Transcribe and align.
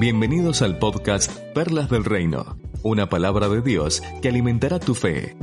Bienvenidos 0.00 0.62
al 0.62 0.78
podcast 0.78 1.28
Perlas 1.54 1.90
del 1.90 2.04
Reino, 2.04 2.56
una 2.84 3.08
palabra 3.08 3.48
de 3.48 3.62
Dios 3.62 4.00
que 4.22 4.28
alimentará 4.28 4.78
tu 4.78 4.94
fe. 4.94 5.36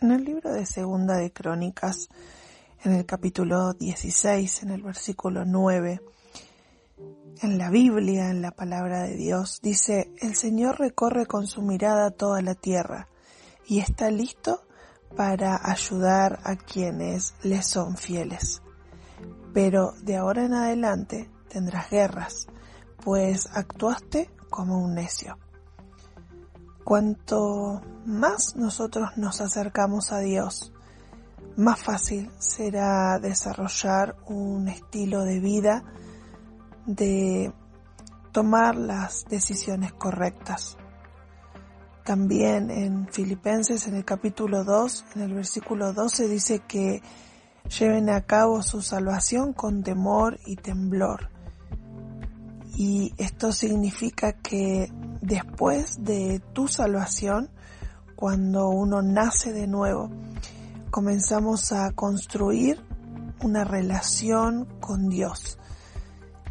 En 0.00 0.12
el 0.12 0.24
libro 0.24 0.52
de 0.52 0.64
Segunda 0.64 1.16
de 1.16 1.32
Crónicas, 1.32 2.08
en 2.84 2.92
el 2.92 3.04
capítulo 3.04 3.72
16, 3.72 4.62
en 4.62 4.70
el 4.70 4.82
versículo 4.84 5.44
9, 5.44 6.00
en 7.42 7.58
la 7.58 7.68
Biblia, 7.68 8.30
en 8.30 8.42
la 8.42 8.52
palabra 8.52 9.02
de 9.02 9.16
Dios, 9.16 9.58
dice, 9.60 10.12
el 10.20 10.36
Señor 10.36 10.78
recorre 10.78 11.26
con 11.26 11.48
su 11.48 11.62
mirada 11.62 12.12
toda 12.12 12.42
la 12.42 12.54
tierra 12.54 13.08
y 13.66 13.80
está 13.80 14.12
listo 14.12 14.68
para 15.16 15.58
ayudar 15.68 16.38
a 16.44 16.54
quienes 16.54 17.34
le 17.42 17.60
son 17.62 17.96
fieles. 17.96 18.62
Pero 19.52 19.94
de 20.02 20.14
ahora 20.14 20.44
en 20.44 20.54
adelante 20.54 21.28
tendrás 21.56 21.88
guerras, 21.88 22.48
pues 23.02 23.48
actuaste 23.50 24.30
como 24.50 24.78
un 24.78 24.94
necio. 24.94 25.38
Cuanto 26.84 27.80
más 28.04 28.56
nosotros 28.56 29.16
nos 29.16 29.40
acercamos 29.40 30.12
a 30.12 30.18
Dios, 30.18 30.74
más 31.56 31.80
fácil 31.80 32.30
será 32.38 33.18
desarrollar 33.18 34.16
un 34.26 34.68
estilo 34.68 35.22
de 35.22 35.40
vida 35.40 35.82
de 36.84 37.54
tomar 38.32 38.76
las 38.76 39.24
decisiones 39.24 39.94
correctas. 39.94 40.76
También 42.04 42.70
en 42.70 43.08
Filipenses, 43.08 43.88
en 43.88 43.94
el 43.96 44.04
capítulo 44.04 44.62
2, 44.62 45.04
en 45.14 45.22
el 45.22 45.32
versículo 45.32 45.94
12, 45.94 46.28
dice 46.28 46.58
que 46.68 47.00
lleven 47.78 48.10
a 48.10 48.20
cabo 48.26 48.62
su 48.62 48.82
salvación 48.82 49.54
con 49.54 49.82
temor 49.82 50.38
y 50.44 50.56
temblor. 50.56 51.34
Y 52.76 53.14
esto 53.16 53.52
significa 53.52 54.34
que 54.34 54.92
después 55.22 56.04
de 56.04 56.40
tu 56.52 56.68
salvación, 56.68 57.48
cuando 58.14 58.68
uno 58.68 59.00
nace 59.00 59.54
de 59.54 59.66
nuevo, 59.66 60.10
comenzamos 60.90 61.72
a 61.72 61.90
construir 61.92 62.78
una 63.42 63.64
relación 63.64 64.66
con 64.80 65.08
Dios. 65.08 65.58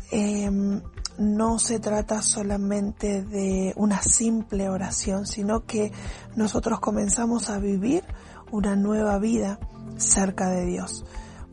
Em, 0.10 0.82
no 1.20 1.60
se 1.60 1.80
trata 1.80 2.24
solamente 2.24 3.24
de 3.24 3.74
una 3.76 4.02
simple 4.02 4.68
oración, 4.68 5.28
sino 5.28 5.66
que 5.66 5.92
nosotros 6.36 6.80
comenzamos 6.80 7.52
a 7.52 7.60
vivir 7.60 8.04
una 8.52 8.76
nueva 8.76 9.20
vida 9.20 9.60
cerca 9.98 10.50
de 10.50 10.66
Dios. 10.66 11.06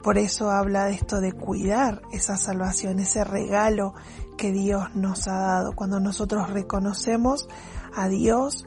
Por 0.02 0.18
eso 0.18 0.50
habla 0.50 0.86
de 0.86 0.94
esto 0.94 1.20
de 1.20 1.32
cuidar 1.32 2.02
esa 2.12 2.36
salvación, 2.36 2.98
ese 2.98 3.24
regalo 3.24 3.94
que 4.36 4.50
Dios 4.50 4.94
nos 4.94 5.28
ha 5.28 5.36
dado. 5.36 5.76
Cuando 5.76 6.00
nosotros 6.00 6.50
reconocemos 6.50 7.48
a 7.94 8.08
Dios 8.08 8.66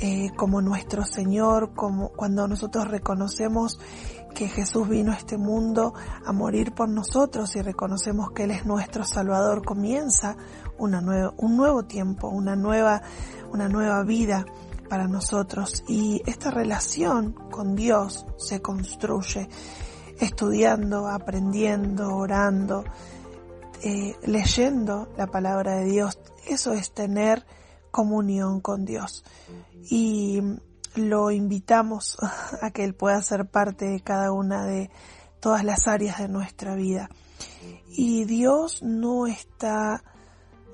eh, 0.00 0.30
como 0.36 0.62
nuestro 0.62 1.04
Señor, 1.04 1.74
como 1.74 2.08
cuando 2.08 2.48
nosotros 2.48 2.88
reconocemos 2.88 3.78
que 4.34 4.48
Jesús 4.48 4.88
vino 4.88 5.12
a 5.12 5.16
este 5.16 5.36
mundo 5.36 5.94
a 6.24 6.32
morir 6.32 6.72
por 6.72 6.88
nosotros 6.88 7.54
y 7.56 7.62
reconocemos 7.62 8.30
que 8.32 8.44
Él 8.44 8.52
es 8.52 8.64
nuestro 8.64 9.04
Salvador, 9.04 9.64
comienza 9.64 10.36
una 10.78 11.32
un 11.36 11.56
nuevo 11.56 11.84
tiempo, 11.84 12.28
una 12.28 12.56
nueva, 12.56 13.02
una 13.52 13.68
nueva 13.68 14.02
vida 14.04 14.46
para 14.88 15.06
nosotros. 15.06 15.84
Y 15.86 16.22
esta 16.26 16.50
relación 16.50 17.32
con 17.50 17.76
Dios 17.76 18.26
se 18.38 18.62
construye 18.62 19.48
estudiando, 20.20 21.08
aprendiendo, 21.08 22.14
orando, 22.14 22.84
eh, 23.82 24.14
leyendo 24.24 25.08
la 25.16 25.26
palabra 25.26 25.76
de 25.76 25.84
Dios. 25.84 26.18
Eso 26.46 26.72
es 26.72 26.92
tener 26.92 27.44
comunión 27.90 28.60
con 28.60 28.84
Dios. 28.84 29.24
Y 29.90 30.40
lo 30.94 31.30
invitamos 31.30 32.16
a 32.62 32.70
que 32.70 32.84
Él 32.84 32.94
pueda 32.94 33.20
ser 33.22 33.46
parte 33.46 33.86
de 33.86 34.00
cada 34.00 34.32
una 34.32 34.66
de 34.66 34.90
todas 35.40 35.64
las 35.64 35.88
áreas 35.88 36.18
de 36.18 36.28
nuestra 36.28 36.74
vida. 36.74 37.08
Y 37.88 38.24
Dios 38.24 38.82
no 38.82 39.26
está 39.26 40.02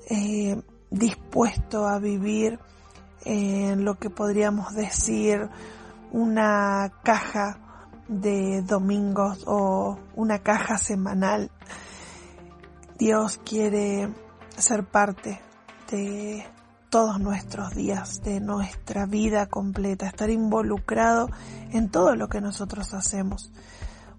eh, 0.09 0.61
dispuesto 0.89 1.87
a 1.87 1.99
vivir 1.99 2.59
en 3.25 3.83
lo 3.83 3.95
que 3.95 4.09
podríamos 4.09 4.73
decir 4.73 5.49
una 6.11 6.91
caja 7.03 7.68
de 8.09 8.63
domingos 8.63 9.43
o 9.45 9.97
una 10.15 10.39
caja 10.39 10.77
semanal. 10.77 11.51
Dios 12.97 13.39
quiere 13.45 14.09
ser 14.57 14.83
parte 14.83 15.39
de 15.89 16.45
todos 16.89 17.19
nuestros 17.19 17.75
días, 17.75 18.21
de 18.23 18.41
nuestra 18.41 19.05
vida 19.05 19.45
completa, 19.45 20.07
estar 20.07 20.29
involucrado 20.29 21.29
en 21.71 21.89
todo 21.89 22.15
lo 22.15 22.27
que 22.27 22.41
nosotros 22.41 22.93
hacemos, 22.95 23.51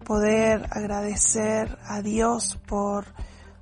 poder 0.05 0.67
agradecer 0.71 1.79
a 1.85 2.01
Dios 2.01 2.59
por 2.67 3.07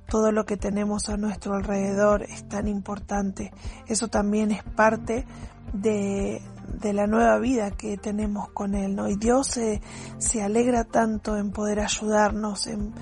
todo 0.07 0.31
lo 0.31 0.45
que 0.45 0.57
tenemos 0.57 1.09
a 1.09 1.17
nuestro 1.17 1.55
alrededor 1.55 2.23
es 2.23 2.47
tan 2.47 2.67
importante. 2.67 3.51
Eso 3.87 4.07
también 4.07 4.51
es 4.51 4.63
parte 4.63 5.25
de, 5.73 6.41
de 6.73 6.93
la 6.93 7.07
nueva 7.07 7.37
vida 7.39 7.71
que 7.71 7.97
tenemos 7.97 8.49
con 8.49 8.75
Él, 8.75 8.95
¿no? 8.95 9.09
Y 9.09 9.15
Dios 9.15 9.47
se, 9.47 9.81
se 10.17 10.41
alegra 10.41 10.83
tanto 10.83 11.37
en 11.37 11.51
poder 11.51 11.79
ayudarnos, 11.79 12.67
en, 12.67 12.93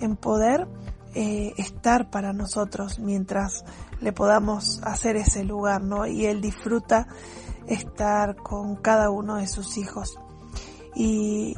en 0.00 0.16
poder 0.16 0.66
eh, 1.14 1.54
estar 1.58 2.10
para 2.10 2.32
nosotros 2.32 2.98
mientras 2.98 3.64
le 4.00 4.12
podamos 4.12 4.80
hacer 4.82 5.16
ese 5.16 5.44
lugar, 5.44 5.82
¿no? 5.82 6.06
Y 6.06 6.26
Él 6.26 6.40
disfruta 6.40 7.06
estar 7.66 8.36
con 8.36 8.76
cada 8.76 9.10
uno 9.10 9.36
de 9.36 9.46
sus 9.46 9.78
hijos. 9.78 10.18
Y 10.94 11.54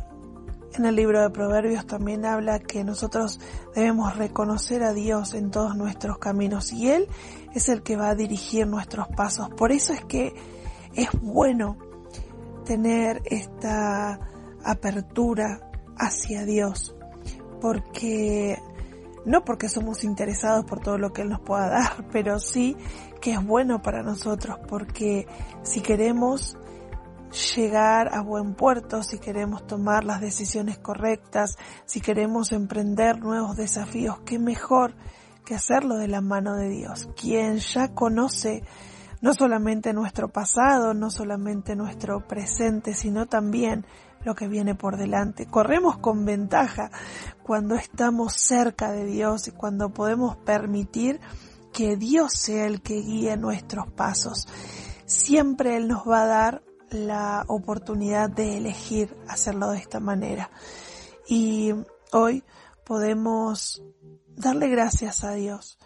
en 0.75 0.85
el 0.85 0.95
libro 0.95 1.23
de 1.23 1.31
Proverbios 1.31 1.87
también 1.87 2.27
habla 2.27 2.59
que 2.59 2.85
nosotros 2.85 3.41
debemos 3.75 4.17
reconocer 4.17 4.83
a 4.83 4.93
Dios 4.93 5.33
en 5.33 5.51
todos 5.51 5.75
nuestros 5.75 6.19
caminos 6.19 6.73
y 6.73 6.91
Él 6.91 7.09
es 7.55 7.71
el 7.71 7.83
que 7.83 7.97
va 7.97 8.11
a 8.11 8.15
dirigir 8.15 8.67
nuestros 8.67 9.09
pasos. 9.09 9.49
Por 9.57 9.73
eso 9.73 9.95
es 9.95 10.05
que 10.05 10.35
es 10.97 11.09
bueno 11.21 11.77
tener 12.65 13.23
esta 13.27 14.19
apertura 14.65 15.71
hacia 15.97 16.45
Dios, 16.45 16.97
porque 17.61 18.59
no 19.25 19.45
porque 19.45 19.69
somos 19.69 20.05
interesados 20.05 20.65
por 20.65 20.81
todo 20.81 20.99
lo 20.99 21.13
que 21.13 21.23
Él 21.23 21.29
nos 21.29 21.41
pueda 21.41 21.69
dar, 21.71 22.09
pero 22.11 22.39
sí 22.39 22.77
que 23.21 23.33
es 23.33 23.45
bueno 23.45 23.83
para 23.83 24.03
nosotros, 24.03 24.59
porque 24.69 25.27
si 25.63 25.81
queremos 25.81 26.57
llegar 27.57 28.15
a 28.15 28.23
buen 28.23 28.55
puerto, 28.55 29.03
si 29.03 29.19
queremos 29.19 29.67
tomar 29.67 30.05
las 30.05 30.21
decisiones 30.21 30.79
correctas, 30.79 31.57
si 31.85 32.01
queremos 32.01 32.53
emprender 32.53 33.19
nuevos 33.21 33.57
desafíos, 33.57 34.21
qué 34.25 34.39
mejor 34.39 34.95
que 35.45 35.55
hacerlo 35.55 35.97
de 35.97 36.09
la 36.09 36.21
mano 36.21 36.57
de 36.57 36.69
Dios, 36.69 37.09
quien 37.17 37.59
ya 37.59 37.95
conoce 37.95 38.63
no 39.21 39.35
solamente 39.35 39.93
nuestro 39.93 40.29
pasado, 40.29 40.95
no 40.95 41.11
solamente 41.11 41.77
nuestro 41.77 42.27
presente, 42.27 42.95
sino 42.95 43.27
también 43.27 43.87
lo 44.25 44.35
que 44.35 44.49
viene 44.49 44.75
por 44.75 44.97
delante. 44.97 45.47
Corremos 45.47 45.99
con 45.99 46.25
ventaja 46.25 46.91
cuando 47.43 47.77
estamos 47.77 48.35
cerca 48.35 48.91
de 48.91 49.05
Dios 49.05 49.49
y 49.49 49.53
cuando 49.53 49.91
podemos 49.91 50.37
permitir 50.37 51.21
que 51.73 51.97
Dios 51.97 52.33
sea 52.33 52.67
el 52.67 52.83
que 52.83 53.01
guíe 53.01 53.37
nuestros 53.37 53.91
pasos. 53.93 54.49
Siempre 55.05 55.77
Él 55.77 55.89
nos 55.89 56.09
va 56.09 56.23
a 56.23 56.27
dar 56.27 56.63
la 56.91 57.45
oportunidad 57.49 58.31
de 58.31 58.57
elegir 58.57 59.17
hacerlo 59.29 59.71
de 59.71 59.79
esta 59.79 60.01
manera. 60.01 60.51
Y 61.29 61.73
hoy 62.13 62.45
podemos 62.85 63.83
darle 64.37 64.69
gracias 64.69 65.25
a 65.25 65.33
Dios 65.33 65.79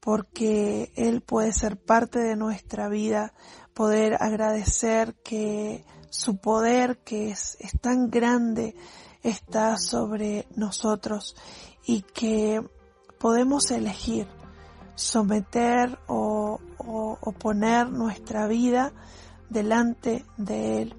porque 0.00 0.92
Él 0.96 1.20
puede 1.20 1.52
ser 1.52 1.76
parte 1.76 2.18
de 2.20 2.36
nuestra 2.36 2.88
vida, 2.88 3.32
poder 3.74 4.16
agradecer 4.20 5.14
que 5.22 5.84
su 6.10 6.38
poder 6.38 6.98
que 6.98 7.30
es, 7.30 7.58
tan 7.80 8.10
grande 8.10 8.74
está 9.22 9.76
sobre 9.76 10.46
nosotros 10.56 11.36
y 11.84 12.02
que 12.02 12.62
podemos 13.18 13.70
elegir 13.70 14.26
someter 14.94 15.98
o, 16.06 16.60
poner 17.38 17.90
nuestra 17.90 18.46
vida 18.46 18.92
delante 19.50 20.24
de 20.38 20.82
Él 20.82 20.96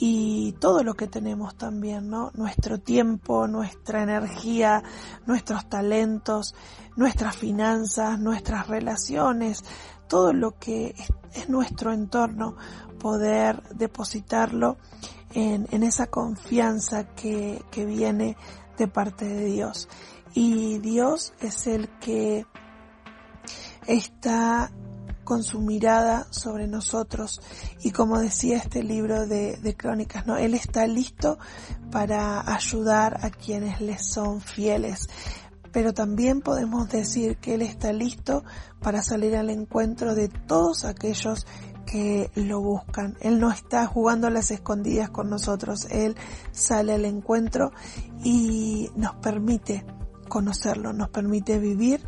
y 0.00 0.52
todo 0.60 0.84
lo 0.84 0.94
que 0.94 1.08
tenemos 1.08 1.56
también, 1.56 2.08
¿no? 2.08 2.30
Nuestro 2.34 2.78
tiempo, 2.78 3.48
nuestra 3.48 4.02
energía, 4.04 4.84
nuestros 5.26 5.68
talentos, 5.68 6.54
nuestras 6.94 7.36
finanzas, 7.36 8.20
nuestras 8.20 8.68
relaciones, 8.68 9.64
todo 10.08 10.32
lo 10.32 10.56
que 10.56 10.94
es, 11.34 11.48
nuestro 11.48 11.92
entorno, 11.92 12.56
poder 13.00 13.62
depositarlo 13.74 14.76
en, 15.34 15.66
en 15.72 15.82
esa 15.82 16.06
confianza 16.06 17.04
que, 17.14 17.62
que 17.72 17.84
viene 17.84 18.36
de 18.76 18.86
parte 18.86 19.24
de 19.24 19.46
Dios. 19.46 19.88
Y 20.32 20.78
Dios 20.78 21.32
es 21.40 21.66
el 21.66 21.88
que 21.98 22.46
está 23.88 24.70
con 25.28 25.42
su 25.42 25.60
mirada 25.60 26.26
sobre 26.30 26.66
nosotros 26.66 27.42
y 27.82 27.90
como 27.90 28.18
decía 28.18 28.56
este 28.56 28.82
libro 28.82 29.26
de, 29.26 29.74
crónicas, 29.76 30.26
¿no? 30.26 30.38
Él 30.38 30.54
está 30.54 30.86
listo 30.86 31.38
para 31.90 32.50
ayudar 32.50 33.18
a 33.22 33.28
quienes 33.28 33.82
le 33.82 33.98
son 33.98 34.40
fieles. 34.40 35.10
Pero 35.70 35.92
también 35.92 36.40
podemos 36.40 36.88
decir 36.88 37.36
que 37.36 37.56
Él 37.56 37.60
está 37.60 37.92
listo 37.92 38.42
para 38.80 39.02
salir 39.02 39.36
al 39.36 39.50
encuentro 39.50 40.14
de 40.14 40.28
todos 40.28 40.86
aquellos 40.86 41.46
que 41.84 42.30
lo 42.34 42.62
buscan. 42.62 43.18
Él 43.20 43.38
no 43.38 43.50
está 43.50 43.84
jugando 43.84 44.28
a 44.28 44.30
las 44.30 44.50
escondidas 44.50 45.10
con 45.10 45.28
nosotros. 45.28 45.88
Él 45.90 46.16
sale 46.52 46.94
al 46.94 47.04
encuentro 47.04 47.72
y 48.24 48.88
nos 48.96 49.14
permite 49.16 49.84
conocerlo, 50.26 50.94
nos 50.94 51.10
permite 51.10 51.58
vivir 51.58 52.00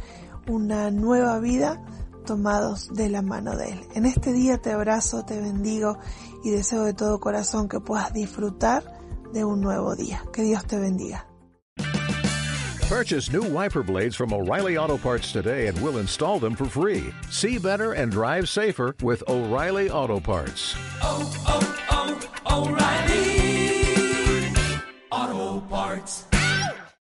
una 0.48 0.90
nueva 0.90 1.38
vida 1.38 1.84
tomados 2.24 2.92
de 2.94 3.08
la 3.08 3.22
mano 3.22 3.56
de 3.56 3.70
Él. 3.70 3.80
En 3.94 4.06
este 4.06 4.32
día 4.32 4.58
te 4.58 4.72
abrazo, 4.72 5.24
te 5.24 5.40
bendigo 5.40 5.98
y 6.44 6.50
deseo 6.50 6.84
de 6.84 6.94
todo 6.94 7.20
corazón 7.20 7.68
que 7.68 7.80
puedas 7.80 8.12
disfrutar 8.12 8.84
de 9.32 9.44
un 9.44 9.60
nuevo 9.60 9.96
día. 9.96 10.22
Que 10.32 10.42
Dios 10.42 10.64
te 10.66 10.78
bendiga. 10.78 11.26
Purchase 12.88 13.32
new 13.32 13.44
wiper 13.44 13.84
blades 13.84 14.16
from 14.16 14.32
O'Reilly 14.32 14.76
Auto 14.76 14.98
Parts 14.98 15.30
today 15.30 15.68
and 15.68 15.80
we'll 15.80 15.98
install 15.98 16.40
them 16.40 16.56
for 16.56 16.64
free. 16.64 17.12
See 17.30 17.56
better 17.56 17.92
and 17.92 18.10
drive 18.10 18.48
safer 18.48 18.96
with 19.00 19.22
O'Reilly 19.28 19.90
Auto 19.90 20.18
Parts. 20.18 20.74
Oh, 21.00 21.30
oh, 21.46 22.18
oh, 22.46 22.66
O'Reilly 22.66 22.99